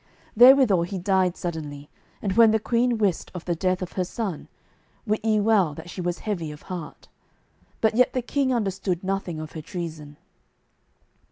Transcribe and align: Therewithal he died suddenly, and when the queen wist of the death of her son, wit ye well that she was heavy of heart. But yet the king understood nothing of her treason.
Therewithal 0.35 0.81
he 0.81 0.97
died 0.97 1.37
suddenly, 1.37 1.87
and 2.23 2.33
when 2.33 2.49
the 2.49 2.59
queen 2.59 2.97
wist 2.97 3.29
of 3.35 3.45
the 3.45 3.53
death 3.53 3.83
of 3.83 3.91
her 3.91 4.03
son, 4.03 4.47
wit 5.05 5.23
ye 5.23 5.39
well 5.39 5.75
that 5.75 5.91
she 5.91 6.01
was 6.01 6.17
heavy 6.25 6.51
of 6.51 6.63
heart. 6.63 7.07
But 7.81 7.93
yet 7.93 8.13
the 8.13 8.23
king 8.23 8.51
understood 8.51 9.03
nothing 9.03 9.39
of 9.39 9.51
her 9.51 9.61
treason. 9.61 10.17